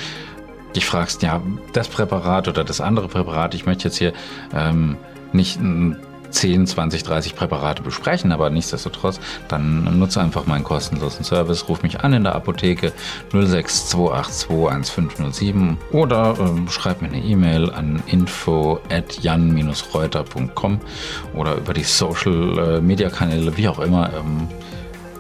dich 0.75 0.85
fragst, 0.85 1.21
ja, 1.23 1.41
das 1.73 1.89
Präparat 1.89 2.47
oder 2.47 2.63
das 2.63 2.81
andere 2.81 3.07
Präparat, 3.07 3.53
ich 3.53 3.65
möchte 3.65 3.85
jetzt 3.85 3.97
hier 3.97 4.13
ähm, 4.53 4.97
nicht 5.33 5.59
ein 5.59 5.97
10, 6.32 6.65
20, 6.67 7.04
30 7.04 7.36
Präparate 7.36 7.84
besprechen, 7.84 8.32
aber 8.32 8.50
nichtsdestotrotz, 8.50 9.20
dann 9.48 10.00
nutze 10.00 10.20
einfach 10.22 10.48
meinen 10.48 10.63
kostenlosen 10.63 11.24
Service, 11.24 11.70
ruf 11.70 11.84
mich 11.84 12.00
an 12.02 12.13
in 12.13 12.24
der 12.24 12.34
Apotheke 12.36 12.94
062821507 13.32 15.78
oder 15.91 16.36
äh, 16.39 16.67
schreib 16.70 17.02
mir 17.02 17.10
eine 17.10 17.22
E-Mail 17.22 17.70
an 17.72 18.02
info 18.08 18.80
at 18.89 19.22
jan-reuter.com 19.22 20.80
oder 21.34 21.56
über 21.56 21.74
die 21.74 21.84
Social 21.84 22.82
äh, 22.82 23.58
wie 23.58 23.67
auch 23.67 23.80
immer, 23.80 24.12
ähm, 24.13 24.48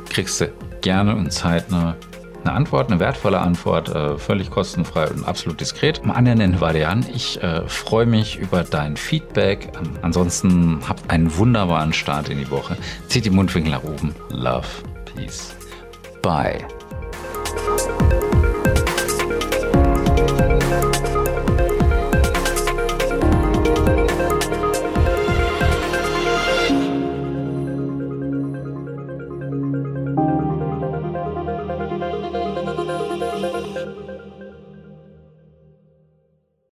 kriegst 0.09 0.39
du 0.41 0.51
gerne 0.81 1.15
und 1.15 1.31
zeitnah 1.31 1.95
eine 2.43 2.53
Antwort, 2.53 2.89
eine 2.89 2.99
wertvolle 2.99 3.39
Antwort, 3.39 3.89
äh, 3.89 4.17
völlig 4.17 4.49
kostenfrei 4.49 5.07
und 5.07 5.27
absolut 5.27 5.59
diskret. 5.59 6.01
Am 6.03 6.11
anderen 6.11 6.41
Ende 6.41 6.61
war 6.61 6.73
der 6.73 6.83
Jan. 6.83 7.05
Ich 7.13 7.41
äh, 7.41 7.67
freue 7.67 8.05
mich 8.05 8.37
über 8.37 8.63
dein 8.63 8.97
Feedback. 8.97 9.69
Ansonsten 10.01 10.79
habt 10.87 11.09
einen 11.09 11.35
wunderbaren 11.37 11.93
Start 11.93 12.29
in 12.29 12.37
die 12.37 12.49
Woche. 12.49 12.77
Zieht 13.07 13.25
die 13.25 13.29
Mundwinkel 13.29 13.71
nach 13.71 13.83
oben. 13.83 14.15
Love, 14.29 14.67
Peace. 15.05 15.55
Bye. 16.21 16.65